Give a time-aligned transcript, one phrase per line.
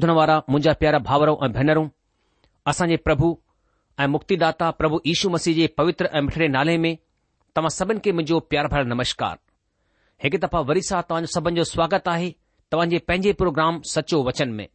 [0.00, 1.86] धन वारा मुंहिंजा प्यारा भावरो ऐं भेनरूं
[2.70, 3.28] असांजे प्रभु
[4.02, 6.94] ऐं मुक्तिदाता प्रभु यशू मसीह जे पवित्र ऐं मिठड़े नाले में
[7.56, 9.36] तव्हां सभिनी खे मुंहिंजो प्यार भर नमस्कार
[10.24, 12.30] हिकु दफ़ा वरी सां तव्हांजो सभिनी जो स्वागत आहे
[12.72, 14.66] तव्हां पंहिंजे प्रोग्राम सचो वचन में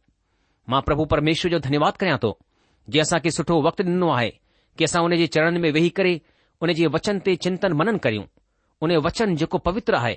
[0.74, 2.32] मां प्रभु परमेश्वर जो धन्यवाद करियां थो
[2.90, 4.30] जे असां सुठो वक़्तु ॾिनो आहे
[4.78, 6.14] की असां उन जे चरन में वेही करे
[6.62, 8.24] उन जे वचन ते चिंतनि मनन करियूं
[8.84, 10.16] उन वचन जेको पवित्र आहे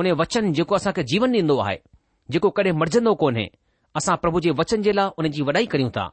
[0.00, 1.78] उने वचन जेको असांखे जीवन ॾींदो आहे
[2.34, 3.48] जेको कॾहिं मरजंदो कोन्हे
[3.96, 6.04] असां प्रभु जे वचन जे लाइ उन जी वॾाई करियूं था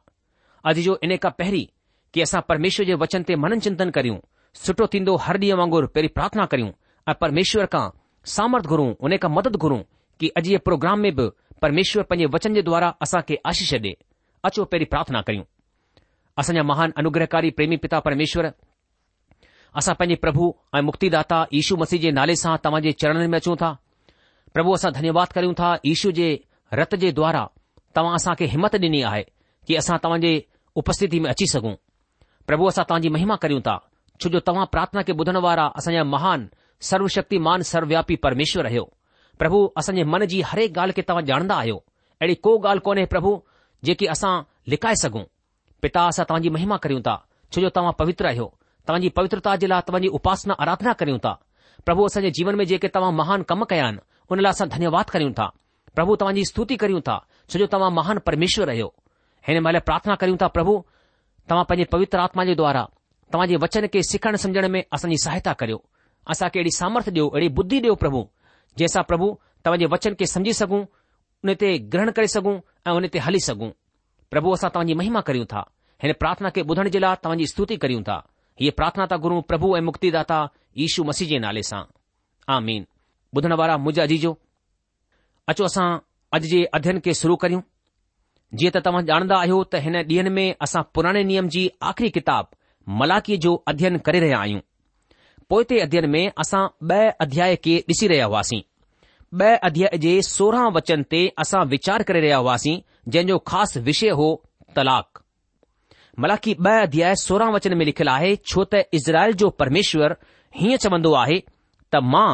[0.68, 1.66] अॼु जो इन खां पहिरीं
[2.14, 4.18] की असां परमेश्वर जे वचन ते मनन चिंतन करियूं
[4.66, 6.70] सुठो थींदो हर ॾींहुं वांगुरु पहिरीं प्रार्थना करियूं
[7.10, 7.84] ऐं परमेश्वर खां
[8.36, 9.80] सामर्थ घुरूं उन खां मदद घुरूं
[10.20, 11.28] की अॼु जे प्रोग्राम में बि
[11.62, 13.92] परमेश्वर पंहिंजे वचन जे द्वारा असां खे आशीष ॾे
[14.48, 15.44] अचो पहिरीं प्रार्थना करियूं
[16.42, 18.50] असांजा महान अनुग्रहकारी प्रेमी पिता परमेश्वर
[19.82, 23.38] असां पंहिंजे प्रभु ऐं मुक्तिदाता दाता यीशू मसीह जे नाले सां तव्हां जे चरणनि में
[23.38, 23.70] अचूं था
[24.56, 26.28] प्रभु असां धन्यवाद करियूं था यीशू जे
[26.80, 27.46] रत जे द्वारा
[27.96, 29.22] तव्हां असां खे हिमथ ॾिनी आहे
[29.66, 30.32] की असां जे
[30.80, 31.74] उपस्थिति में अची सघूं
[32.46, 33.76] प्रभु असां तव्हांजी महिमा करियूं था
[34.22, 36.46] छो जो तव्हां प्रार्थना के ॿुधण वारा असांजा महान
[36.88, 38.84] सर्वशक्तिमान सर्व्यापी परमेश्वर आहियो
[39.42, 43.32] प्रभु असांजे मन जी हर ॻाल्हि खे तव्हां ॼाणदा आहियो अहिड़ी को ॻाल्हि कोन्हे प्रभु
[43.88, 44.32] जेकी असां
[44.72, 45.22] लिकाए सघूं
[45.82, 47.16] पिता असां तव्हांजी महिमा करियूं था
[47.54, 48.48] छोजो तव्हां पवित्र रहियो
[48.88, 51.32] तव्हांजी पवित्रता जे लाइ तव्हांजी उपासना आराधना करियूं था
[51.86, 54.02] प्रभु असांजे जीवन में जेके तव्हां महान कम कया आहिनि
[54.34, 55.48] उन लाइ असां धन्यवाद करियूं था
[55.98, 58.90] प्रभु तव्हांजी स्तुति करियूं था છોજો તમા મહાન પરમેશ્વર રહ્યો
[59.46, 60.74] હેને માલે પ્રાર્થના કરું તા પ્રભુ
[61.48, 62.90] તમા પજે પવિત્ર આત્માજે દ્વારા
[63.30, 65.80] તમાજે વચન કે સખણ સમજણ મે અસની સહાયતા કર્યો
[66.30, 68.22] આસા કેડી સામર્થ દેઓ એડી બુદ્ધિ દેઓ પ્રભુ
[68.78, 69.28] જેસા પ્રભુ
[69.62, 70.78] તમાજે વચન કે સમજી સગુ
[71.44, 72.52] ઉનેતે ગ્રહણ કરી સગુ
[72.84, 73.68] અને ઉનેતે હલી સગુ
[74.30, 75.66] પ્રભુ અસા તા તમારી મહિમા કરું તા
[76.02, 78.22] હેને પ્રાર્થના કે બધણ જલા તમારી સ્તુતિ કરું તા
[78.64, 80.44] યે પ્રાર્થના તા ગુરુ પ્રભુ એ મુક્તિદાતા
[80.82, 81.84] ઈસુ મસીજે નાલે સા
[82.54, 82.82] આમીન
[83.32, 84.32] બધણવારા મુજા જીજો
[85.50, 85.92] અચો અસા
[86.36, 87.60] अॼु जे अध्ययन खे शुरू करियूं
[88.60, 91.60] जीअं त तव्हां ॼाणंदा आहियो त हिन ॾीहनि में असां पुराणे नियम जी
[91.90, 92.48] आख़िरी किताब
[93.00, 94.60] मलाखीअ जो अध्यन करे रहिया आहियूं
[95.52, 98.58] पोएंते अध्ययन में असां ब॒ अध्याय खे ॾिसी रहिया हुआसीं
[99.40, 102.76] ब॒ अध्याय जे सोरहां वचन ते असां विचार करे रहिया हुआसीं
[103.16, 104.26] जंहिं ख़ासि विषय हो
[104.76, 105.22] तलाक
[106.24, 110.16] मलाकी ब॒ अध्याय सोरहं वचन में लिखियलु आहे छो त इज़राइल जो परमेश्वर
[110.60, 111.38] हीअं चवन्दो आहे
[111.94, 112.30] त मां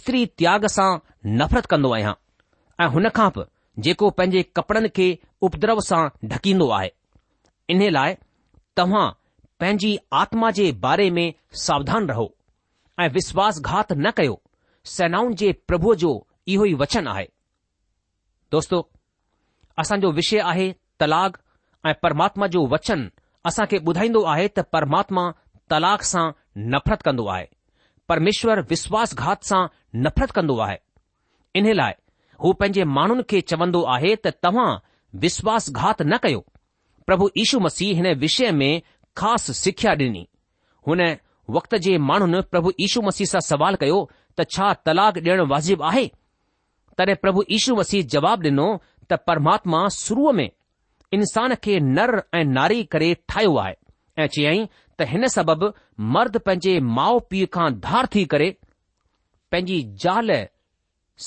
[0.00, 0.88] स्त्री त्याग सां
[1.42, 2.14] नफ़रत कन्दो आहियां
[2.82, 3.44] ऐं हुनखां बि
[3.86, 5.06] जेको पंहिंजे कपड़नि खे
[5.48, 6.02] उपद्रव सां
[6.32, 6.90] ढकींदो आहे
[7.74, 8.14] इन्हे लाइ
[8.80, 9.06] तव्हां
[9.60, 9.90] पंहिंजी
[10.20, 11.26] आत्मा जे बारे में
[11.64, 12.26] सावधान रहो
[13.04, 14.40] ऐं विश्वासघात न कयो
[14.94, 16.12] सेनाउनि जे प्रभुअ जो
[16.54, 17.26] इहो ई वचन आहे
[18.52, 18.80] दोस्तो
[19.82, 20.70] असांजो विषय आहे
[21.00, 21.40] तलाक़ु
[21.90, 23.02] ऐं परमात्मा जो वचन
[23.50, 25.30] असां खे ॿुधाईंदो आहे त परमात्मा
[25.70, 26.26] तलाक़ सां
[26.76, 27.46] नफ़रत कंदो आहे
[28.12, 29.64] परमेश्वर विश्वासघात सां
[30.06, 30.76] नफ़रत कंदो आहे
[31.60, 31.92] इन्हे लाइ
[32.44, 34.72] हू पंहिंजे माण्हुनि खे चवंदो आहे त तव्हां
[35.22, 36.40] विश्वासघात न कयो
[37.06, 38.72] प्रभु यीशू मसीह हिन विषय में
[39.20, 40.22] ख़ासि सिख्या ॾिनी
[40.86, 41.00] हुन
[41.56, 43.98] वक़्त जे माण्हुनि प्रभु यीशू मसीह सां सवाल कयो
[44.36, 46.06] त छा तलाक ॾियणु वाजिबु आहे
[46.98, 48.68] तॾहिं प्रभु यीशू मसीह जवाब ॾिनो
[49.10, 50.48] त परमात्मा शुरूअ में
[51.18, 53.74] इंसान खे नर ऐं नारी करे ठाहियो आहे
[54.22, 54.66] ऐं चयाईं
[54.98, 55.72] त हिन सबबि
[56.14, 58.50] मर्द पंहिंजे माउ पीउ खां धार थी करे
[59.52, 60.30] पंहिंजी ज़ाल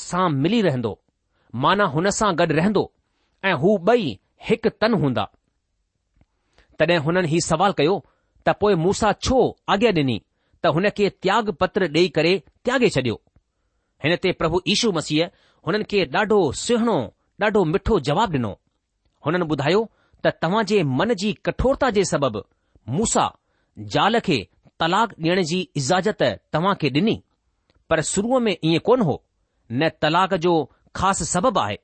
[0.05, 0.91] सां मिली रहंदो
[1.55, 2.91] माना हुन सां गॾु रहंदो
[3.45, 4.17] ऐं हू ॿई
[4.49, 5.23] हिकु तन हूंदा
[6.79, 7.95] तॾहिं हुननि हीउ सवाल कयो
[8.47, 9.37] त पोइ मूसा छो
[9.69, 10.17] आॻा ॾिनी
[10.63, 12.31] त हुन खे त्याग पत्र ॾेई करे
[12.65, 13.21] त्यागे छडि॒यो
[14.03, 15.25] हिन ते प्रभु ईशू मसीह
[15.67, 16.97] हुननि खे ॾाढो सुहिणो
[17.43, 18.51] ॾाढो मिठो जवाबु ॾिनो
[19.25, 19.81] हुननि ॿुधायो
[20.23, 22.41] त तव्हां जे मन जी कठोरता जे सबबि
[22.97, 23.25] मूसा
[23.93, 24.37] ज़ाल खे
[24.79, 27.15] तलाक ॾियण जी इज़ाज़त तव्हां खे ॾिनी
[27.89, 29.15] पर शुरूअ में ईअं कोन हो
[29.71, 30.53] न तलाक जो
[30.99, 31.75] ख़ासि सबबु आहे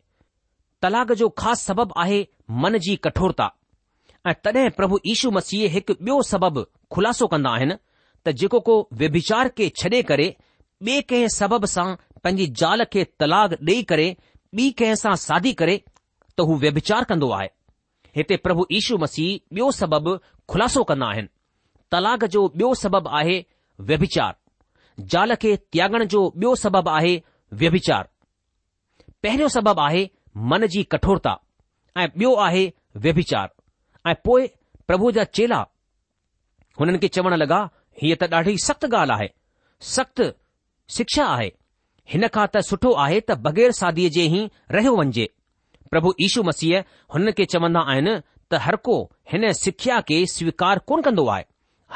[0.81, 2.19] तलाक़ासि सबबु आहे
[2.63, 3.45] मन जी कठोरता
[4.27, 6.61] ऐं तॾहिं प्रभु यीशू मसीह हिकु ॿियो सबबु
[6.93, 7.75] ख़ुलासो कंदा आहिनि
[8.25, 10.27] त जेको को व्यभिचार खे छॾे करे
[10.87, 11.87] ॿिए कंहिं सबब सां
[12.23, 14.07] पंहिंजी ज़ाल खे तलाक़ ॾेई करे
[14.59, 17.47] ॿी कंहिं सां सादी करे त हू व्यभिचार कन्दो आहे
[18.19, 20.17] हिते प्रभु यीशू मसीह ॿियो सबबु
[20.53, 21.29] खु़लासो कंदा आहिनि
[21.95, 23.39] तलाक़ जो ॿियो सबबु आहे
[23.91, 24.35] व्यभिचार
[25.11, 27.15] ज़ाल खे त्यागण जो ॿियो सबबु आहे
[27.63, 28.07] व्यभिचार
[29.23, 30.09] पहिरियों सबबु आहे
[30.49, 31.39] मन जी कठोरता
[31.97, 32.65] ऐं ॿियो आहे
[33.03, 33.49] व्यविचार
[34.09, 34.45] ऐं पोए
[34.87, 35.63] प्रभु जा चेला
[36.79, 37.61] हुननि खे चवण लॻा
[38.01, 39.27] हीअ त ॾाढी सख़्तु ॻाल्हि आहे
[39.93, 40.29] सख़्तु
[40.97, 41.47] शिक्षा आहे
[42.13, 44.43] हिन खां त सुठो आहे त बग़ैर सादीअ जे ई
[44.77, 45.27] रहियो वञिजे
[45.91, 46.83] प्रभु ईशू मसीह
[47.13, 48.15] हुननि खे चवंदा आहिनि
[48.51, 48.99] त हर को
[49.33, 51.43] हिन सिख्या खे स्वीकार कोन कन्दो आहे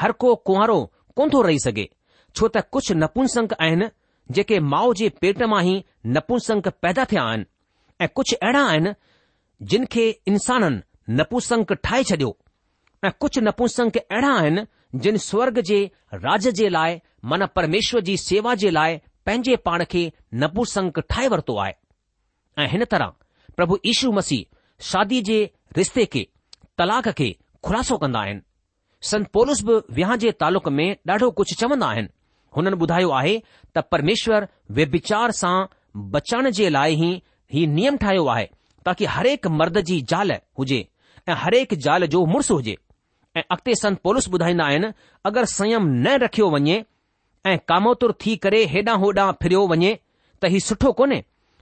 [0.02, 0.80] हर को कुंवारो
[1.20, 1.90] कोन थो रही सघे
[2.36, 3.88] छो त कुझु नपुसंक आहिनि
[4.36, 5.74] जेके माउ जे पेट मां ई
[6.16, 7.46] नपुसंक पैदा थिया आहिनि
[8.02, 8.94] ऐं कुझु अहिड़ा आहिनि
[9.72, 12.30] जिन खे इन्साननि नपुसंक ठाहे छॾियो
[13.06, 14.64] ऐं कुझु नपुसंक अहिड़ा आहिनि
[15.08, 15.80] जिन स्वर्ग जे
[16.28, 16.96] राज जे लाइ
[17.32, 18.96] माना परमेश्वर जी सेवा जे लाइ
[19.30, 20.06] पंहिंजे पाण खे
[20.44, 21.74] नपुसंक ठाहे वरितो आहे
[22.64, 23.14] ऐं हिन तरह
[23.58, 24.48] प्रभु यीशू मसीह
[24.92, 25.40] शादी जे
[25.78, 26.28] रिश्ते खे
[26.82, 27.30] तलाक खे
[27.68, 28.42] खुलासो कंदा आहिनि
[29.10, 32.10] संत पोलस बि विहां जे तालुक में ॾाढो कुझु चवंदा आहिनि
[32.56, 33.38] हुननि ॿुधायो आहे
[33.76, 34.46] त परमेश्वर
[34.78, 35.58] व्यभिचार सां
[36.12, 37.20] बचण जे लाइ ई
[37.54, 38.46] ही नियम ठाहियो आहे
[38.86, 40.80] ताकी हरेक मर्द जी ज़ाल हुजे
[41.30, 42.76] ऐं हरेक जाल जो मुड़ुसु हुजे
[43.38, 44.92] ऐं अॻिते संत पोलिसस ॿुधाईंदा आहिनि
[45.30, 46.84] अगरि संयम न रखियो वञे
[47.50, 49.94] ऐं कामोतुर थी करे हेॾां होॾां फिरियो वञे
[50.44, 51.22] त हीउ सुठो कोन्हे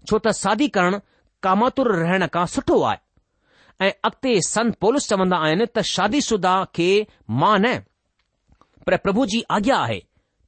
[0.09, 0.99] छो त शादी करणु
[1.47, 6.89] कामोर रहण खां सुठो आहे ऐं अॻिते संत पोलिसस चवंदा आहिनि त शादीशुदा खे
[7.43, 7.77] मां न
[8.87, 9.99] पर प्रभु जी आज्ञा आहे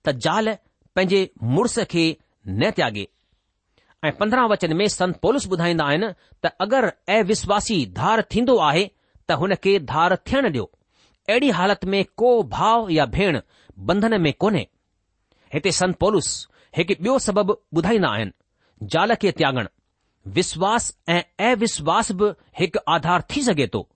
[0.07, 0.49] त ज़ाल
[0.95, 1.19] पंहिंजे
[1.55, 2.05] मुड़ुस खे
[2.49, 3.07] न त्यागे
[4.07, 6.07] ऐं पंद्रहं वचन में संत संतोलुस ॿुधाईंदा आहिनि
[6.43, 8.85] त अगरि ऐं विश्वासी धार थींदो आहे
[9.27, 10.65] त हुन खे धार थियण ॾियो
[11.29, 13.39] अहिड़ी हालति में को भाव या भेण
[13.91, 14.65] बंधन में कोन्हे
[15.53, 16.29] हिते संत संतोलुस
[16.77, 19.69] हिकु ॿियो सबबु ॿुधाईंदा आहिनि ज़ाल खे त्यागणु
[20.39, 23.87] विश्वास ऐं अविश्वास बि हिकु आधार थी सघे थो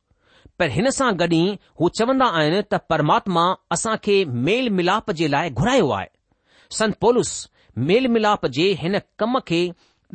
[0.60, 3.44] पर हिन सां गॾु ई हू चवंदा आहिनि त परमात्मा
[3.76, 4.16] असां खे
[4.50, 7.32] मेल मिलाप जे लाइ घुरायो आहे संत पौलस
[7.90, 9.62] मेल मिलाप जे हिन कम खे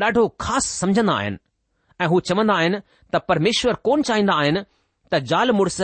[0.02, 1.38] ॾाढो ख़ासि समझंदा आहिनि
[2.02, 2.78] ऐं हू चवंदा आहिनि
[3.12, 4.62] त परमेश्वर कोन चाहींदा आहिनि
[5.12, 5.78] त ज़ाल मुड़ुस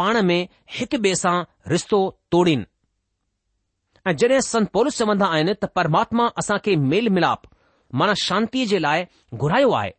[0.00, 0.48] पाण में
[0.78, 1.34] हिकु ॿिए सां
[1.74, 2.00] रिश्तो
[2.32, 2.66] तोड़ीनि
[4.08, 7.42] ऐं जॾहिं संत पोलस चवंदा आहिनि त परमात्मा असां खे मेल मिलाप
[8.02, 9.04] माना शांतीअ जे लाइ
[9.46, 9.90] घुरायो आहे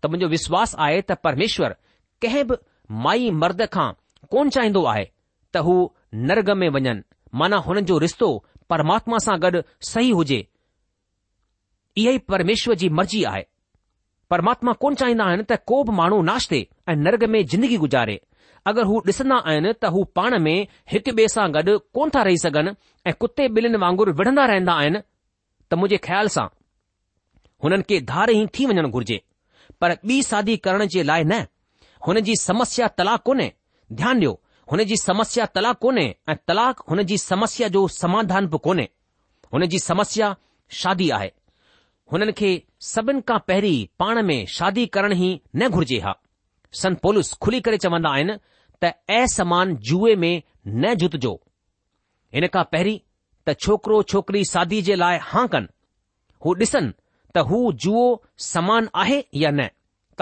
[0.00, 1.76] त मुंहिंजो विश्वास आहे त परमेश्वर
[2.24, 2.56] कंहिं बि
[3.04, 3.90] माई मर्द खां
[4.30, 5.04] कोन चाहींदो आहे
[5.54, 5.72] त हू
[6.28, 7.00] नर्ग में वञनि
[7.38, 8.28] माना हुननि जो रिश्तो
[8.70, 10.46] परमात्मा सां गॾु सही हुजे
[11.98, 13.42] इहा ई परमेश्वर जी मर्ज़ी आहे
[14.30, 18.18] परमात्मा कोन चाहींदा आहिनि त को बि माण्हू नाश थिए ऐं नर्ग में ज़िंदगी गुजारे
[18.70, 20.56] अगरि हू ॾिसंदा आहिनि त हू पाण में
[20.92, 22.74] हिकु ॿिए सां गॾु कोन था रही सघनि
[23.06, 25.00] ऐं कुते ॿिलिन वांगुरु विढ़ंदा रहंदा आहिनि
[25.70, 26.46] त मुंहिंजे ख़्याल सां
[27.64, 29.20] हुननि खे धार ई थी वञणु घुर्जे
[29.80, 31.42] पर ॿी शादी करण जे लाइ न
[32.06, 33.50] हुन जी समस्या तलाक कोन्हे
[34.00, 34.30] ध्यानु ॾियो
[34.72, 38.86] हुन जी समस्या तलाक कोन्हे ऐं तलाक हुन जी समस्या जो समाधान बि कोन्हे
[39.54, 40.28] हुन जी समस्या
[40.82, 41.30] शादी आहे
[42.12, 42.50] हुननि खे
[42.90, 46.14] सभिनि खां पहिरीं पाण में शादी करण ई न घुर्जे हा
[46.82, 48.36] सनतोलस खुली करे चवंदा आहिनि
[48.82, 50.34] त असमान समान जुए में
[50.66, 51.34] न जुतजो
[52.34, 52.98] हिन खां पहिरीं
[53.46, 55.74] त छोकिरो छोकिरी शादी जे लाइ हा कनि
[56.46, 56.90] हू ॾिसनि
[57.34, 58.06] त हू जूअ
[58.52, 59.68] समान आहे या न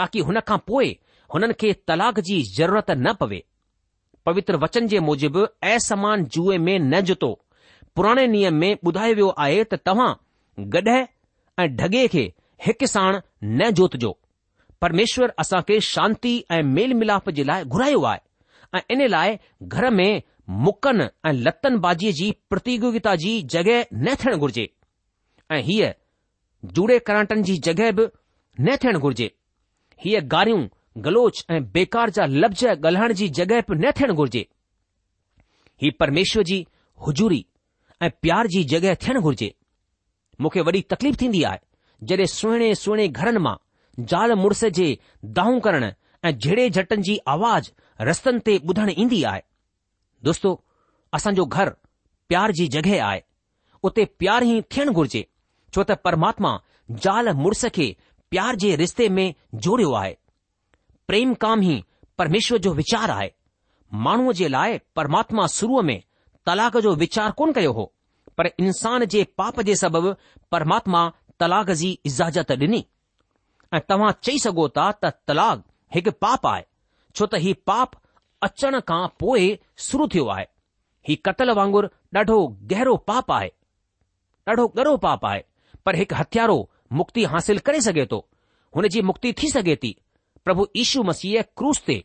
[0.01, 0.95] ताकी हुन खां पोइ
[1.35, 3.43] हुननि खे तलाक जी ज़रूरत न पवे
[4.27, 7.31] पवित्र वचन जे मूजिबि असमान जूए में न जतो
[7.97, 10.13] पुराणे नियम में ॿुधायो वियो आहे त तव्हां
[10.75, 10.95] गॾह
[11.63, 12.23] ऐं ढगे खे
[12.67, 14.11] हिक साणु न जोतजो
[14.81, 19.89] परमेश्वर असां खे शांती ऐं मेल मिलाप जे लाइ घुरायो आहे ऐं इन लाइ घर
[19.99, 20.11] में
[20.67, 23.77] मुकनि ऐं लतनि जी प्रतियोगिता जी जॻहि
[24.07, 24.69] न थियणु घुर्जे
[25.57, 25.91] ऐं हीअ
[26.79, 28.09] जूड़े कराटनि जी जॻहि बि
[28.67, 29.31] न थियणु घुर्जे
[30.05, 30.67] हीअ गारियूं
[31.03, 34.45] गलोच ऐं बेकार जा लफ़्ज़ ॻाल्हाइण जी जॻहि बि न थियणु घुर्जे
[35.83, 36.65] ही परमेश्वर जी
[37.07, 37.45] हुजूरी
[38.03, 39.53] ऐं प्यार जी जॻहि थियणु घुर्जे
[40.41, 43.57] मूंखे वॾी तकलीफ़ थींदी आहे जॾहिं सुहिणे सुहिणे घरनि मां
[44.05, 44.89] ज़ाल मुड़ुस जे
[45.39, 45.91] दाहूं करण
[46.25, 47.71] ऐं झेड़े झटनि जी आवाज़
[48.11, 49.41] रस्तनि ते ॿुधण ईंदी आहे
[50.29, 50.59] दोस्तो
[51.17, 51.69] असांजो घर
[52.29, 53.21] प्यार जी जॻहि आहे
[53.89, 55.25] उते प्यार ई थियणु घुर्जे
[55.77, 56.57] छो त परमात्मा
[57.05, 57.95] ज़ाल मुड़ुस खे
[58.31, 59.27] प्यार जे रिश्ते में
[59.67, 60.15] जोड़ियो आहे
[61.09, 61.83] प्रेम काम ही
[62.19, 63.31] परमेश्वर जो विचार आए
[64.05, 66.01] माण्हूअ जे लाइ परमात्मा शुरूअ में
[66.47, 67.93] तलाक जो विचार कोन कयो हो
[68.39, 70.13] पर इंसान जे पाप जे सबबु
[70.53, 71.03] परमात्मा
[71.41, 72.85] तलाक जी इज़ाजत ॾिनी
[73.75, 75.63] ऐं तव्हां चई सघो था त तलाक
[75.95, 76.63] हिकु पाप आहे
[77.17, 77.95] छो त हीउ पाप
[78.49, 79.49] अचण खां पोइ
[79.87, 80.47] शुरू थियो आहे
[81.09, 82.39] हीउ कत्ल वांगुर ॾाढो
[82.73, 83.49] गहरो पाप आहे
[84.49, 85.43] ॾाढो गड़ो पाप आहे
[85.87, 86.59] पर हिकु हथियारो
[87.01, 88.27] मुक्ति हासिल करे सघे थो
[88.77, 89.95] हुन जी मुक्ति थी सघे थी
[90.47, 91.97] પ્રભુ ઈશુ મસીયે કૃસ્તે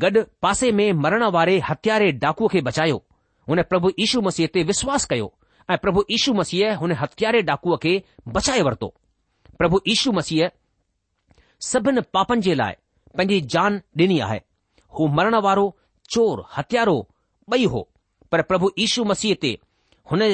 [0.00, 3.00] ગડ પાસે મે મરણવારે હત્યારે ડાકુ કે બચાયો
[3.46, 5.30] ઉને પ્રભુ ઈશુ મસીયતે વિશ્વાસ કયો
[5.70, 7.92] આ પ્રભુ ઈશુ મસીયે ઉને હત્યારે ડાકુઓ કે
[8.32, 8.88] બચાયવરતો
[9.58, 10.48] પ્રભુ ઈશુ મસીય
[11.70, 12.76] સબન પાપન જે લાય
[13.16, 14.40] પંજી જાન દيني આ હે
[14.88, 15.66] હું મરણવારો
[16.14, 16.98] ચોર હત્યારો
[17.50, 17.82] બઈ હો
[18.30, 19.52] પર પ્રભુ ઈશુ મસીયતે
[20.10, 20.28] ઉને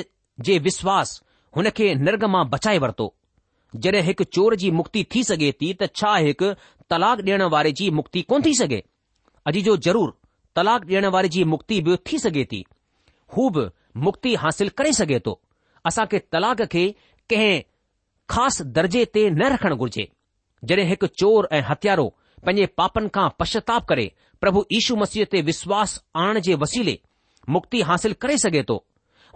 [0.45, 1.21] જે વિશ્વાસ
[1.57, 3.07] ઉને કે નિર્ગમા બચાયવરતો
[3.77, 6.53] जॾहिं हिकु चोर जी मुक्ति थी सघे थी त छा हिकु
[6.91, 8.83] तलाक ॾियण वारे जी मुक्ति कोन थी सघे
[9.47, 10.13] अॼु जो ज़रूरु
[10.57, 12.65] तलाक ॾियण वारे जी मुक्ति बि थी सघे थी
[13.37, 13.67] हू बि
[14.07, 15.41] मुक्ति हासिल करे सघे थो
[15.87, 16.87] असांखे तलाक खे
[17.31, 17.61] कंहिं
[18.31, 20.09] ख़ासि दर्जे ते न रखणु घुर्जे
[20.65, 22.07] जॾहिं हिकु चोर ऐं हथियारो
[22.47, 26.99] पंहिंजे पापनि खां पश्चाताप करे प्रभु ईशू मसीह ते विश्वास आणण जे वसीले
[27.57, 28.85] मुक्ति हासिल करे सघे थो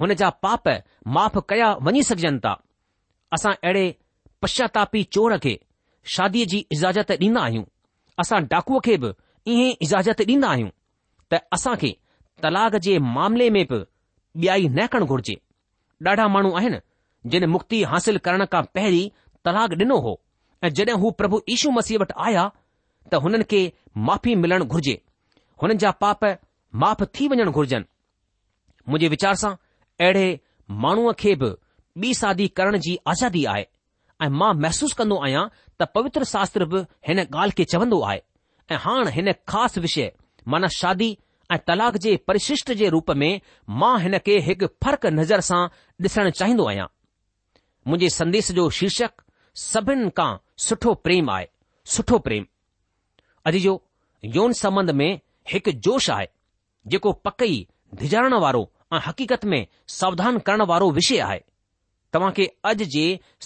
[0.00, 0.68] हुन जा पाप
[1.16, 2.60] माफ़ कया वञी सघजनि था
[3.36, 3.86] असां अहिड़े
[4.42, 5.54] पश्चातापी चोर खे
[6.14, 7.64] शादीअ जी इजाज़त ॾींदा आहियूं
[8.24, 9.08] असां डाकूअ खे बि
[9.54, 10.68] ईअं इजाज़त ॾींदा आहियूं
[11.32, 11.90] त असां खे
[12.42, 13.78] तलाक़ जे मामले में बि
[14.42, 15.34] ॿियाई न करणु घुर्जे
[16.08, 16.78] ॾाढा माण्हू आहिनि
[17.30, 19.08] जिन मुक्ति हासिल करण खां पहिरीं
[19.46, 20.14] तलाक़ ॾिनो हो
[20.64, 22.48] ऐं जड॒हिं प्रभु यीशू मसीह वटि आया
[23.12, 23.60] त हुननि खे
[24.10, 24.96] माफ़ी मिलणु घुर्जे
[25.62, 26.24] हुननि जा पाप
[26.84, 27.86] माफ़ थी वञणु घुर्जनि
[28.88, 29.52] मुंहिंजे वीचार सां
[30.06, 30.26] अहिड़े
[30.86, 31.50] माण्हूअ खे बि
[32.04, 33.64] ॿी शादी करण जी आज़ादी आहे
[34.22, 35.42] ऐं मां महसूस कंदो आहियां
[35.80, 38.20] त पवित्र शास्त्र बि हिन ॻाल्हि खे चवंदो आहे
[38.70, 40.10] ऐं हाणे हिन ख़ासि विषय
[40.54, 41.10] माना शादी
[41.52, 43.30] ऐं तलाक जे परिशिष्ट जे रूप में
[43.82, 45.60] मां हिन खे हिकु फर्क नज़र सां
[46.06, 46.86] ॾिसणु चाहींदो आहियां
[47.88, 49.22] मुंहिंजे संदेश जो शीर्षक
[49.68, 50.30] सभिनि खां
[50.68, 51.46] सुठो प्रेम आहे
[51.96, 52.46] सुठो प्रेम
[53.50, 53.74] अॼु जो
[54.38, 55.10] यौन संबंध में
[55.52, 56.26] हिकु जोश आहे
[56.96, 57.56] जेको पकई
[58.02, 59.66] धिजाइण वारो ऐं हक़ीक़त में
[60.00, 61.40] सावधान करण वारो विषय आहे
[62.12, 63.02] तव्हां खे अॼु जे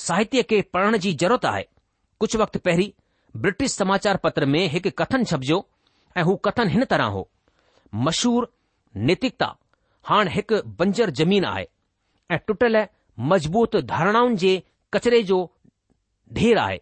[0.07, 1.64] साहित्य खे पढ़ण जी ज़रूरत आहे
[2.25, 2.90] कुझु वक़्तु पहिरीं
[3.45, 5.59] ब्रिटिश समाचार पत्र में हिकु कथन छपिजो
[6.16, 7.26] ऐं हू कथन हिन तरह हो
[8.09, 8.49] मशहूर
[9.09, 9.47] नैतिकता
[10.11, 11.66] हाणे हिकु बंजर जमीन आहे
[12.35, 12.76] ऐं टुटल
[13.33, 14.52] मज़बूत धारणाउनि जे
[14.95, 15.40] कचरे जो
[16.40, 16.76] ढेर आहे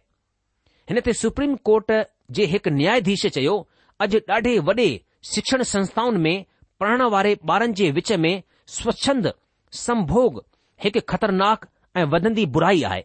[0.91, 1.91] हिन ते सुप्रीम कोर्ट
[2.37, 3.55] जे हिकु न्यायाधीश चयो
[4.05, 4.87] अॼु ॾाढे वॾे
[5.33, 6.35] शिक्षण संस्थाउनि में
[6.83, 8.33] पढ़ण वारे ॿारनि जे विच में
[8.77, 9.31] स्वच्छंद
[9.85, 10.39] संभोग
[10.83, 11.65] हिकु ख़तरनाक
[11.97, 13.03] ऐं वधंदी बुराई आहे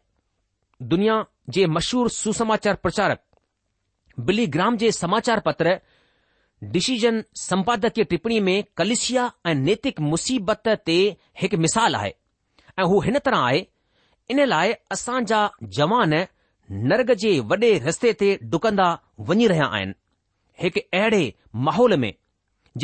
[0.93, 1.17] दुनिया
[1.57, 3.23] जे मशहूर सुसमाचार प्रचारक
[4.29, 5.79] बिली ग्राम जे समाचार पत्र
[6.75, 10.99] डीसिजन सम्पादक टिप्पणी में कलिशिया ऐं नैतिक मुसीबत ते
[11.43, 12.13] हिकु मिसाल आहे
[12.79, 13.61] ऐं हू हिन तरह आहे
[14.35, 15.41] इन लाइ असां जा
[15.79, 16.15] जवान
[16.93, 18.87] नर्ग जे वॾे रस्ते ते डुकंदा
[19.29, 19.95] वञी रहिया आहिनि
[20.63, 21.23] हिकु अहिड़े
[21.69, 22.11] माहौल में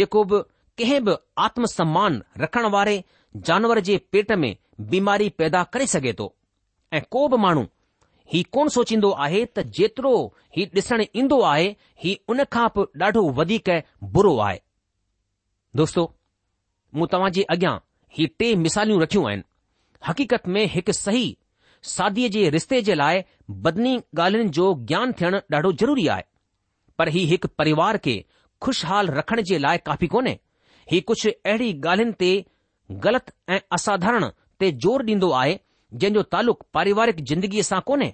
[0.00, 0.42] जेको बि
[0.80, 1.14] कंहिं बि
[1.46, 2.94] आत्मसम्मान रखण वारे
[3.36, 4.54] जानवर जे पेट में
[4.90, 6.34] बीमारी पैदा करे सघे थो
[6.94, 7.64] ऐं को बि माण्हू
[8.32, 10.12] ही कोन सोचींदो आहे त जेतिरो
[10.56, 11.68] ही ॾिसणु ईंदो आहे
[12.04, 13.70] ही उन खां बि ॾाढो वधीक
[14.12, 14.58] बुरो आहे
[15.76, 16.04] दोस्तो
[16.96, 17.74] मूं तव्हां जे अॻियां
[18.18, 19.42] ही टे मिसालियूं रखियूं आहिनि
[20.06, 21.26] हक़ीक़त में हिकु सही
[21.96, 23.22] सादीअ जे रिश्ते जे लाइ
[23.66, 26.22] बदनी ॻाल्हियुनि जो ज्ञान थियण ॾाढो ज़रूरी आहे
[26.98, 28.24] पर ही हिकु परिवार खे
[28.62, 30.38] खु़शहाल रखण जे लाइ काफ़ी कोन्हे
[30.92, 32.32] ही कुझु अहिड़ी ॻाल्हियुनि ते
[33.00, 34.24] ग़लति ऐं असाधारण
[34.60, 35.58] ते ज़ोर ॾींदो आहे
[35.94, 38.12] जंहिं जो तालुक़ु पारिवारिक जिंदगीअ सां कोन्हे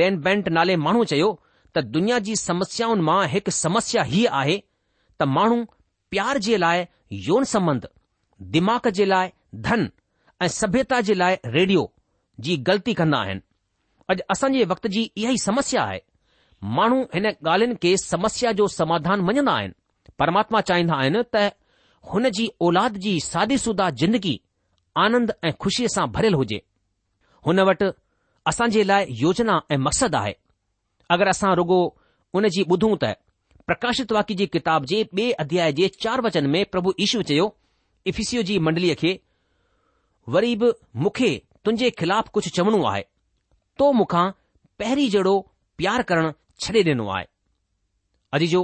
[0.00, 1.28] डेन बेंट नाले माण्हू चयो
[1.76, 4.56] त दुनिया जी समस्याउनि मां हिकु समस्या हीअ आहे
[5.20, 5.58] त माण्हू
[6.14, 6.84] प्यार जे लाइ
[7.28, 7.88] यौन संबंध
[8.56, 9.30] दिमाग़ जे लाइ
[9.68, 9.88] धन
[10.42, 11.86] ऐं सभ्यता जे लाइ रेडियो
[12.46, 13.40] जी ग़लती कंदा आहिनि
[14.12, 16.00] अॼु असांजे वक़्त जी इहा ई समस्या आहे
[16.78, 19.78] माण्हू हिन ॻाल्हियुनि खे समस्या जो समाधान मञंदा आहिनि
[20.18, 21.48] परमात्मा चाहींदा आहिनि त
[22.12, 24.36] हुन जी औलाद जी सादी सुदा जिंदगी
[25.04, 26.60] आनंद ऐं ख़ुशीअ सां भरियल हुजे
[27.48, 27.88] हुन वटि
[28.52, 30.34] असां जे लाइ योजना ऐं मक़सदु आहे
[31.16, 31.78] अगरि असां रुगो
[32.40, 33.10] उन जी ॿुधूं त
[33.70, 37.46] प्रकाशित वाक्य जी किताब जे ॿिए अध्याय जे चार वचन में प्रभु ईश्वर चयो
[38.12, 39.12] इफ़्फीसू जी मंडलीअ खे
[40.36, 40.70] वरी बि
[41.04, 41.30] मूंखे
[41.64, 43.04] तुंहिंजे ख़िलाफ़ कुझु चवणो आहे
[43.80, 44.24] तो मूंखां
[44.82, 45.34] पहिरीं जहिड़ो
[45.82, 46.30] प्यार करणु
[46.66, 47.26] छॾे ॾिनो आहे
[48.38, 48.62] अॼु जो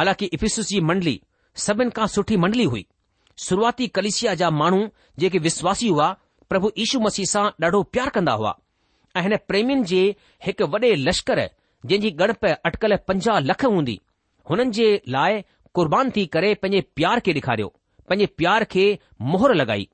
[0.00, 1.20] हालांकि इफ़ीसूस जी मंडली
[1.62, 2.86] सभिनि खां सुठी मंडली हुई
[3.42, 4.86] शुरूआती कलिशिया जा माण्हू
[5.18, 6.08] जेके विश्वासी हुआ
[6.48, 8.54] प्रभु यीशू मसीह सां ॾाढो प्यार कंदा हुआ
[9.16, 10.00] ऐं हिन प्रेमियुनि जे
[10.46, 11.40] हिकु वॾे लश्कर
[11.86, 13.98] जंहिं जी गणप अटकल पंजाह लख हूंदी
[14.50, 15.42] हुननि जे लाइ
[15.78, 17.68] कुर्बान थी करे पंहिंजे प्यार खे ॾेखारियो
[18.08, 18.86] पंहिंजे प्यार खे
[19.32, 19.88] मोहर लॻाई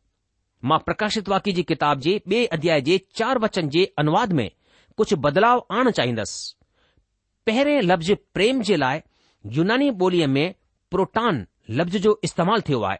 [0.70, 4.48] मां प्रकाशित वाकि जी किताब जे ॿिए अध्याय जे चार वचन जे अनुवाद में
[4.96, 6.54] कुझु बदलाव आणणु चाहींदसि
[7.46, 9.00] पहिरें लफ़्ज़ प्रेम जे लाइ
[9.58, 10.54] यूनानी ॿोलीअ में
[10.94, 11.36] प्रोटान
[11.78, 12.98] लफ़्ज़ जो इस्तेमालु थियो आहे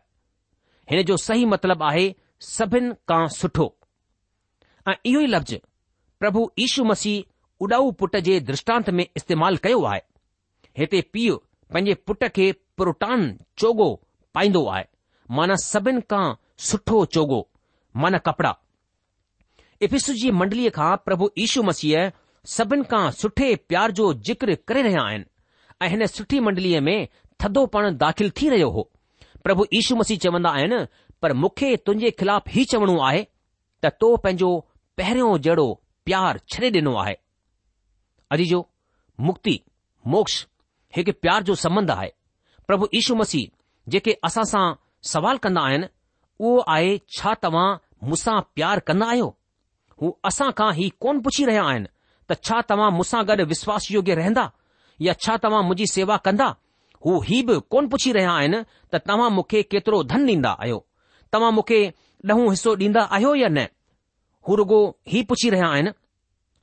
[0.90, 2.05] हिन जो सही मतिलबु आहे
[2.48, 3.66] सभिनि खां सुठो
[4.88, 5.55] ऐं इहो ई लफ़्ज़
[6.22, 10.00] प्रभु यीशू मसीह उॾाऊ पुट जे द्रष्टांत में इस्तेमालु कयो आहे
[10.83, 11.37] हिते पीउ
[11.72, 12.50] पंहिंजे पुट खे
[12.81, 13.26] प्रोटान
[13.62, 13.88] चोगो
[14.35, 14.85] पाईंदो आहे
[15.38, 16.24] माना सभिनि खां
[16.70, 17.40] सुठो चोगो
[18.05, 18.55] माना कपड़ा
[19.88, 22.11] इफिश जी मंडलीअ खां प्रभु यीशू मसीह
[22.55, 25.24] सभिनि खां सुठे प्यार जो ज़िक्र करे रहिया आहिनि
[25.85, 26.98] ऐं हिन सुठी मंडलीअ में
[27.44, 28.88] थधो पण दाख़िल थी रहियो हो
[29.44, 30.81] प्रभु यीशू मसीह चवंदा आहिनि
[31.22, 33.22] पर मूंखे तुंहिंजे ख़िलाफ़ ई चवणो आहे
[33.85, 34.50] त तो पंहिंजो
[35.00, 35.64] पहिरियों जहिड़ो
[36.09, 37.14] प्यारु छॾे ॾिनो आहे
[38.35, 38.61] अॼु जो
[39.29, 39.55] मुक्ति
[40.14, 40.37] मोक्ष
[40.96, 42.11] हिकु प्यार जो संबंध आहे
[42.70, 43.48] प्रभु यीशू मसीह
[43.94, 44.62] जेके असां सां
[45.12, 45.87] सवाल कंदा आहिनि
[46.46, 47.66] उहो आहे छा तव्हां
[48.11, 49.29] मूंसां प्यार कंदा आहियो
[50.03, 51.88] हू असां खां ई कोन पुछी रहिया आहिनि
[52.29, 54.46] त छा तव्हां मूंसां गॾु विश्वास योग्य रहंदा
[55.09, 56.50] या छा तव्हां मुंहिंजी सेवा कंदा
[57.07, 58.59] हू हीउ बि कोन पुछी रहिया आहिनि
[58.93, 60.79] त तव्हां मूंखे केतिरो धन ॾींदा आहियो
[61.35, 61.79] तव्हां मूंखे
[62.31, 63.65] ॾहों हिसो ॾींदा आहियो या न
[64.49, 64.81] हू रुगो
[65.13, 65.91] ही पुछी रहिया आहिनि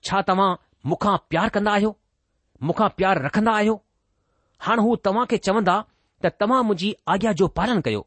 [0.10, 0.50] छा तव्हां
[0.92, 1.92] मूंखां प्यार कंदा आहियो
[2.70, 3.76] मूंखां प्यार रखंदा आहियो
[4.68, 5.78] हाणे हू तव्हां खे चवंदा
[6.26, 8.06] त तव्हां मुंहिंजी आज्ञा जो पालन कयो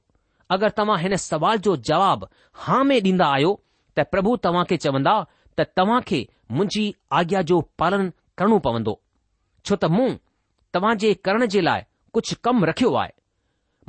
[0.58, 2.28] अगरि तव्हां हिन सवाल जो जवाब
[2.66, 3.52] हा में ॾींदा आहियो
[3.98, 5.16] त प्रभु तव्हां खे चवंदा
[5.56, 6.84] त तव्हां खे मुंहिंजी
[7.22, 8.98] आज्ञा जो पालन करणो पवंदो
[9.66, 10.10] छो त मूं
[10.74, 13.12] तव्हां जे करण जे लाइ कुझु कमु रखियो आहे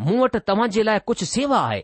[0.06, 1.84] मूं वटि तव्हां जे लाइ कुझु सेवा आहे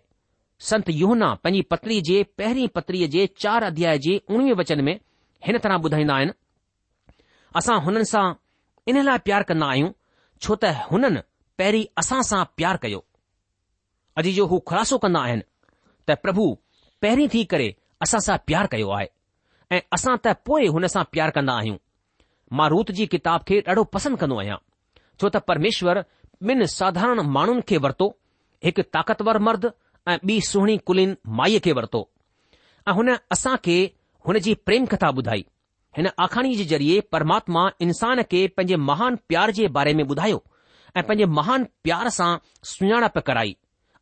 [0.70, 4.94] संत योहना पंहिंजी पत्रीअ जे पहिरीं पत्रीअ जे चार अध्याय जे उणिवीह वचन में
[5.48, 6.32] हिन तरह ॿुधाईंदा आहिनि
[7.62, 8.26] असां हुननि सां
[8.92, 9.92] इन लाइ प्यारु कंदा आहियूं
[10.46, 11.22] छो त हुननि
[11.62, 13.02] पहिरीं असां सां प्यारु कयो
[14.22, 15.48] अॼु जो हू ख़ुलासो कंदा आहिनि
[16.10, 16.46] त प्रभु
[17.06, 17.70] पहिरीं थी करे
[18.08, 19.10] असां सां प्यारु कयो आहे
[19.76, 21.82] ऐं असां त पोइ हुन सां प्यारु कंदा आहियूं
[22.58, 24.58] मां रूत जी किताब खे ॾाढो पसंदि कंदो आहियां
[25.20, 26.04] छो त परमेश्वर
[26.46, 28.08] ॿिनि साधारण माण्हुनि खे वरितो
[28.66, 29.66] हिकु ताक़तवर मर्द
[30.12, 32.02] ऐं ॿी सुहिणी कुलीन माईअ खे वरितो
[32.88, 33.78] ऐं हुन असां खे
[34.28, 35.44] हुन जी प्रेम कथा ॿुधाई
[35.98, 40.44] हिन आखाणी जे ज़रिए परमात्मा इंसान खे पंहिंजे महान प्यार जे बारे में ॿुधायो
[40.98, 42.30] ऐं पंहिंजे महान प्यार सां
[42.74, 43.56] सुञाणप कराई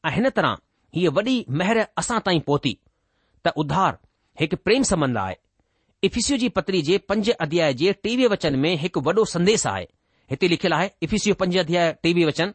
[0.08, 0.56] ऐं हिन तरह
[0.96, 2.78] हीअ वॾी महर असां ताईं पहुती
[3.48, 3.98] त उधार
[4.40, 5.36] हिकु प्रेम संबंध आहे
[6.10, 9.86] इफिसियो जी पतरी जे पंज अध्याय जे टीवीह वचन में हिकु वॾो संदेश आहे
[10.30, 12.54] हिते लिखियलु आहे इफीस पंज अध्याय टेवीह वचन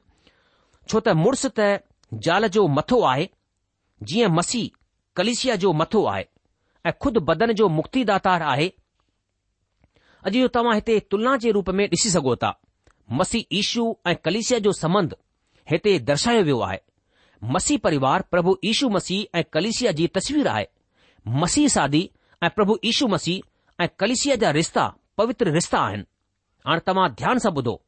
[0.93, 1.67] छो त मुड़ुस त
[2.27, 3.27] ज़ाल जो मथो आहे
[4.13, 4.69] जीअं मसीह
[5.21, 6.25] कलिसिया जो मथो आहे
[6.87, 8.67] ऐं खुद बदन जो मुक्तिदातार आहे
[10.31, 12.51] अॼु इहो तव्हां हिते तुलना जे रूप में ॾिसी सघो था
[13.21, 15.15] मसीह ईशू ऐं कलिसिया जो संबंध
[15.75, 16.79] हिते दर्शायो वियो आहे
[17.57, 20.67] मसीह परिवार प्रभु ईशू मसीह ऐं कलिसिया जी तस्वीर आहे
[21.45, 22.03] मसीह सादी
[22.45, 26.05] ऐं प्रभु ईशू मसीह ऐं कलिसिया जा रिश्ता पवित्र रिश्ता आहिनि
[26.69, 27.81] हाणे तव्हां ध्यानु सां ॿुधो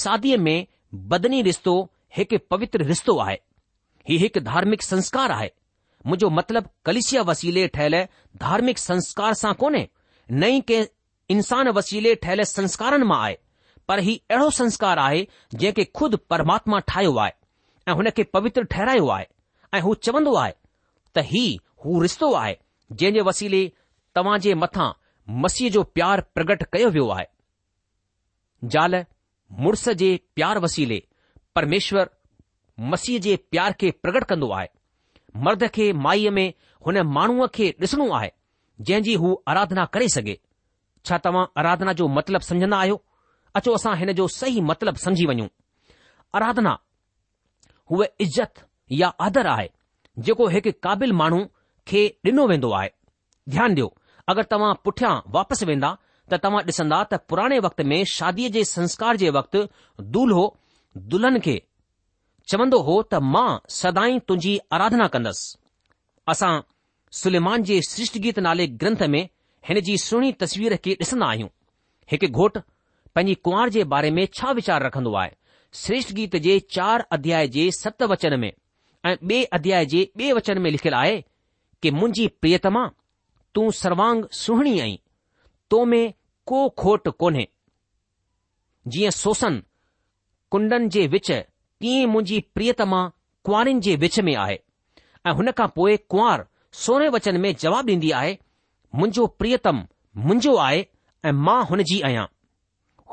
[0.00, 0.58] सादीअ में
[1.12, 1.72] बदनी रिश्तो
[2.16, 3.36] हिकु पवित्र रिश्तो आहे
[4.08, 5.48] ही हिकु धार्मिक संस्कार आहे
[6.06, 7.94] मुंहिंजो मतिलबु कलिशिया वसीले ठयल
[8.44, 9.88] धार्मिक संस्कार सां कोन्हे
[10.44, 10.86] नई कंहिं
[11.36, 13.38] इंसान वसीले ठहियलु संस्कारनि मां आहे
[13.88, 17.30] पर ही अहिड़ो संस्कार आहे जंहिंखे खुदि परमात्मा ठाहियो आहे
[17.88, 19.26] ऐं हुन खे पवित्र ठहिरायो आहे
[19.74, 20.52] ऐ चवंदो आहे
[21.16, 22.56] त हीउ हू रिश्तो आहे
[23.00, 23.62] जंहिं जे वसीले
[24.16, 24.90] तव्हां जे मथां
[25.46, 27.26] मसीह जो प्यार प्रगट कयो वियो आहे
[28.64, 29.04] ज़ाल
[29.60, 31.02] मुड़ुस जे प्यार वसीले
[31.54, 32.10] परमेश्वर
[32.92, 34.68] मसीह जे प्यार खे प्रगट कंदो आहे
[35.46, 36.52] मर्द खे माईअ में
[36.86, 38.30] हुन माण्हूअ खे ॾिसणो आहे
[38.80, 40.36] जंहिंजी हू आराधना करे सघे
[41.08, 43.00] छा तव्हां आराधना जो मतिलबु समुझंदा आहियो
[43.58, 45.48] अचो असां हिन जो सही मतिलबु समुझी वञूं
[46.38, 46.76] आराधना
[47.90, 48.64] हूअ इज़त
[49.00, 49.68] या आदर आहे
[50.26, 51.42] जेको हिकु क़ाबिल माण्हू
[51.90, 52.88] खे ॾिनो वेंदो आहे
[53.54, 53.86] ध्यानु ॾियो
[54.32, 55.96] अगरि तव्हां पुठियां वापसि वेंदा
[56.30, 59.62] त तव्हां ॾिसंदा त पुराणे वक़्त में शादीअ जे संस्कार जे वक़्तु
[60.16, 60.44] दुल्हो
[61.14, 61.56] दुल्हन खे
[62.52, 65.58] चवंदो हो त मां सदाई तुंहिंजी आराधना कंदसि
[66.34, 66.52] असां
[67.22, 69.22] सुलेमान जे शेष्ट गीत नाले ग्रंथ में
[69.68, 71.48] हिन जी सुहिणी तस्वीर खे ॾिसंदा आहियूं
[72.12, 72.58] हिकु घोट
[73.14, 75.32] पंहिंजी कुंवार जे बारे में छा वीचार रखंदो आहे
[75.82, 78.52] श्रेष्ठ गीत जे चार अध्याय जे सत वचन में
[79.10, 81.20] ऐं ॿिए अध्याय जे ॿिए वचन में लिखियलु आहे
[81.82, 82.88] कि मुंहिंजी प्रियतमा
[83.54, 84.96] तूं सर्वांग सुहिणी आई
[85.72, 86.02] तोमे
[86.46, 87.46] को खोट कोन्हे
[88.94, 89.54] जीअं सोसण
[90.52, 93.00] कुंडन जे विच तीअं मुंहिंजी प्रियतमा
[93.46, 94.58] कुंआरिनि जे विच में आहे
[95.28, 96.44] ऐं हुन खां पोइ कुंआर
[96.82, 98.32] सोने वचन में जवाबु ॾींदी आहे
[99.00, 99.76] मुंहिंजो प्रियतम
[100.26, 100.84] मुंहिंजो आहे
[101.28, 102.26] ऐं मां हुनजी आहियां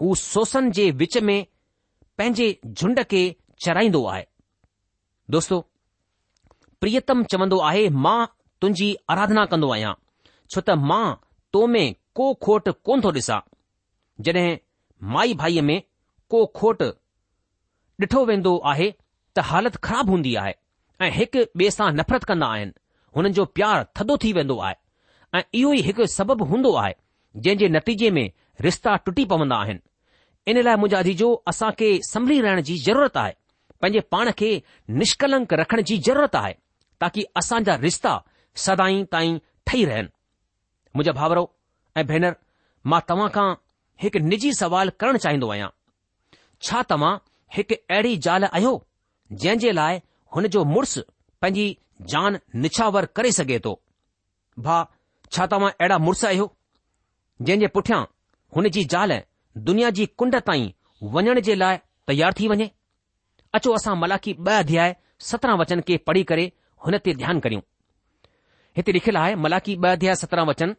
[0.01, 1.37] हू सोसण जे विच में
[2.17, 3.23] पंहिंजे झुंड खे
[3.65, 4.25] चराईंदो आहे
[5.35, 5.59] दोस्तो
[6.81, 8.19] प्रियतम चवंदो आहे मां
[8.61, 9.93] तुंहिंजी आराधना कन्दो आहियां
[10.51, 11.03] छो त मां
[12.15, 13.39] को खोट कोन थो ॾिसां
[14.27, 14.57] जॾहिं
[15.15, 15.81] माई भाईअ में
[16.29, 16.81] को खोट
[18.01, 18.89] ॾिठो वेंदो आहे
[19.35, 20.53] त हालति ख़राब हूंदी आहे
[21.05, 22.71] ऐं हिकु ॿिए सां नफ़रत कंदा आहिनि
[23.17, 24.75] हुननि जो प्यार थदो थी वेंदो आहे
[25.39, 26.95] ऐं इहो ई हिकु सबबु हूंदो आहे
[27.43, 28.29] जंहिं जे नतीजे में
[28.61, 29.79] रिश्ता टुटी पवंदा आहिनि
[30.51, 33.33] इन लाइ मुंहिंजा जीजो असां खे संभली रहण जी ज़रूरत आहे
[33.81, 34.51] पंहिंजे पाण खे
[35.01, 36.53] निष्कलंक रखण जी ज़रूरत आहे
[37.01, 38.21] ताकी असांजा रिश्ता
[38.65, 40.07] सदाई ताईं ठही रहनि
[40.95, 41.45] मुंहिंजा भाउरो
[41.97, 42.35] ऐं भेनर
[42.91, 43.47] मां तव्हां खां
[44.03, 45.69] हिकु निजी सवाल करणु चाहींदो आहियां
[46.67, 47.11] छा तव्हां
[47.57, 48.71] हिकु अहिड़ी ज़ाल आहियो
[49.41, 49.99] जंहिं जे लाइ
[50.35, 50.97] हुन जो मुड़ुस
[51.41, 51.65] पंहिंजी
[52.13, 53.73] जान निछावर करे सघे थो
[54.67, 54.77] भा
[55.33, 56.49] छा तव्हां अहिड़ा मुड़ुसु आहियो
[57.49, 58.01] जंहिं जे पुठियां
[58.55, 59.19] हुन जी ज़ाल
[59.69, 60.69] दुनिया जी कुंड ताईं
[61.15, 61.77] वञण जे लाइ
[62.11, 62.71] तयारु थी वञे
[63.59, 64.95] अचो असां मलाखी ॿ अध्याय
[65.31, 66.43] सत्रहं वचन खे पढ़ी करे
[66.85, 67.61] हुन ते ध्यानु करियूं
[68.79, 70.73] हिते लिखियलु आहे मलाखी ॿ अध्याय सत्रहं वचन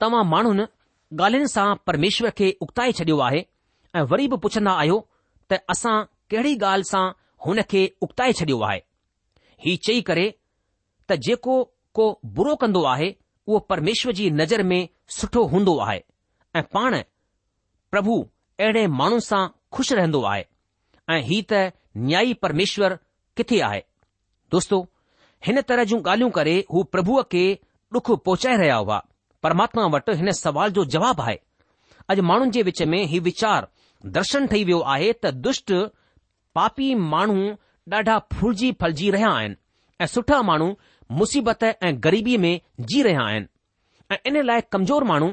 [0.00, 0.64] तव्हां माण्हुनि
[1.22, 3.42] ॻाल्हियुनि सां परमेश्वर खे उकताए छडि॒यो आहे
[3.98, 4.96] ऐं वरी बि पुछंदा आहियो
[5.50, 5.96] त असां
[6.32, 7.04] कहिड़ी ॻाल्हि सां
[7.46, 8.80] हुन खे उकताए छडि॒यो आहे
[9.66, 10.24] हीउ चई करे
[11.10, 11.56] त जेको
[11.98, 12.06] को
[12.38, 13.08] बुरो कंदो आहे
[13.46, 14.80] उहो परमेश्वर जी नज़र में
[15.18, 16.00] सुठो हूंदो आहे
[16.58, 16.98] ऐं पाण
[17.94, 18.18] प्रभु
[18.60, 19.42] अहिड़े माण्हुनि सां
[19.76, 20.42] खु़शि रहंदो आहे
[21.14, 21.62] ऐं ही त
[22.08, 22.98] न्याई परमेश्वर
[23.36, 23.82] किथे आहे
[24.56, 24.80] दोस्तो
[25.48, 27.44] हिन तरह जूं ॻाल्हियूं करे हू प्रभुअ खे
[27.96, 28.98] डुख पहुचाए रहिया हुआ
[29.46, 31.36] परमात्मा वटि हिन सवाल जो जवाबु आहे
[32.12, 33.66] अॼु माण्हुनि जे विच में हीउ वीचार
[34.16, 35.72] दर्शन ठही वियो आहे त दुष्ट
[36.58, 37.44] पापी माण्हू
[37.92, 39.54] ॾाढा फुलजी फलजी रहिया आहिनि
[40.00, 40.68] ऐं सुठा माण्हू
[41.20, 42.60] मुसीबत ऐं ग़रीबीअ में
[42.92, 43.46] जी रहिया आहिनि
[44.10, 45.28] ऐं इन लाइ कमज़ोर माण्हू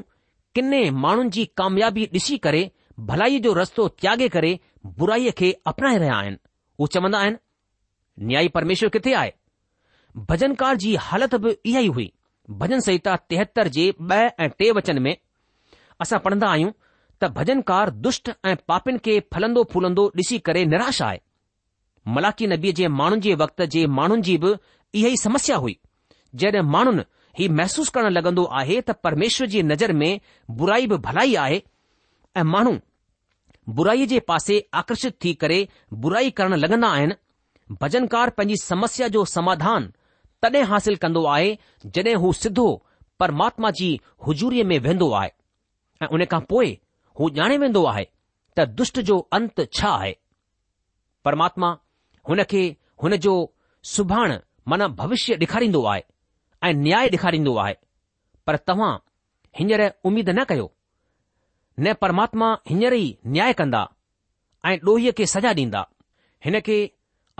[0.54, 2.62] किने माण्हुनि जी कामयाबी ॾिसी करे
[3.10, 4.52] भलाई जो रस्तो त्यागे करे
[5.02, 6.38] बुराईअ खे अपनाए रहिया आहिनि
[6.80, 9.32] हू चवंदा आहिनि न्याय परमेश्वर किथे आहे
[10.30, 12.12] भजनकार जी हालत बि इहा ई हुई
[12.60, 15.16] भजन संहिता तिहतर जे ॿ ऐं टे वचन में
[16.00, 16.70] असां पढ़ंदा आहियूं
[17.22, 21.20] त भजनकार दुष्ट ऐं पापिन खे फलंदो फूलंदो ॾिसी करे निराश आहे
[22.16, 24.52] मलाकी नबीअ जे माण्हुनि जे वक़्त जे माण्हुनि जी बि
[24.94, 25.76] इहा ई समस्या हुई
[26.42, 27.04] जॾहिं माण्हुनि
[27.38, 30.20] ही महसूस करण लॻंदो आहे त परमेश्वर जी नज़र में
[30.60, 31.62] बुराई बि भलाई आहे
[32.36, 32.74] ऐं माण्हू
[33.80, 35.58] बुराईअ जे पासे आकर्षित थी करे
[36.06, 37.20] बुराई करण लॻंदा आहिनि
[37.82, 39.92] भजनकार पंहिंजी समस्या जो समाधान
[40.44, 41.54] तॾहिं हासिल कंदो आहे
[41.96, 42.66] जड॒ हू सिधो
[43.20, 43.88] परमात्मा जी
[44.26, 45.30] हुजूरीअ में वेंदो आहे
[46.02, 46.72] ऐं उन खां पोइ
[47.20, 48.04] हू ॼाणे वेंदो आहे
[48.58, 50.12] त दुष्ट जो अंत छा आहे
[51.28, 51.70] परमात्मा
[52.28, 52.62] हुन खे
[53.02, 53.34] हुन जो
[53.94, 54.32] सुभाण
[54.72, 56.02] माना भविष्य ॾेखारींदो आहे
[56.66, 57.74] ऐं न्याय ॾेखारींदो आहे
[58.46, 58.92] पर तव्हां
[59.58, 60.68] हींअर उमेद न कयो
[61.78, 63.82] न परमात्मा हींअर ई न्याय कंदा
[64.68, 65.82] ऐं ॾोहीअ खे सजा ॾींदा
[66.44, 66.78] हिन खे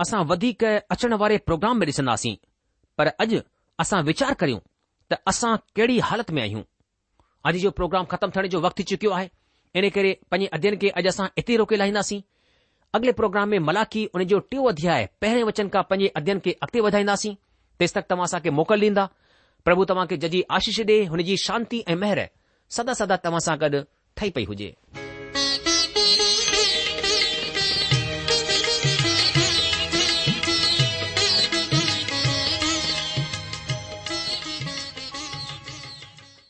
[0.03, 0.65] असां वधीक
[0.95, 2.35] अचण वारे प्रोग्राम में ॾिसंदासीं
[2.97, 3.39] पर अॼु
[3.83, 4.59] असां वीचार करियूं
[5.11, 6.61] त असां कहिड़ी हालति में आहियूं
[7.49, 9.29] अॼु जो प्रोग्राम ख़तमु थियण जो वक़्तु चुकियो आहे
[9.79, 12.21] इन करे पंहिंजे अध्ययन खे अॼु असां हिते रोके लाहींदासीं
[12.99, 16.81] अॻिले प्रोग्राम में मलाखी उन जो टियों अध्याय पहिरें वचन खां पंजे अध्ययन खे अॻिते
[16.89, 17.33] वधाईंदासीं
[17.83, 19.05] तेसि तक तव्हां असांखे मोकल ॾींदा
[19.67, 22.27] प्रभु तव्हां खे जजी आशीष डे हुनजी शांती ऐं महर
[22.79, 23.81] सदा सदा तव्हां सां गॾु
[24.17, 24.69] ठही पई हुजे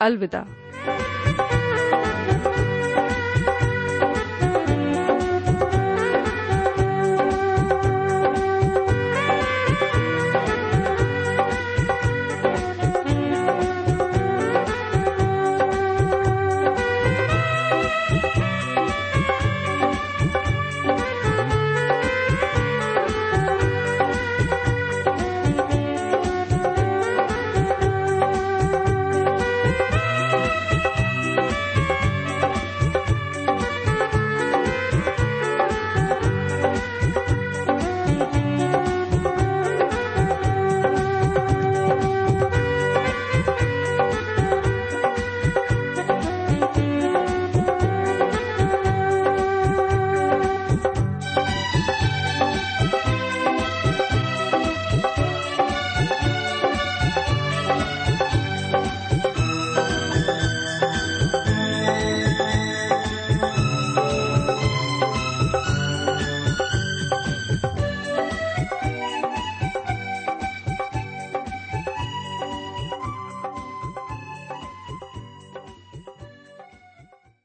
[0.00, 1.13] अलविदा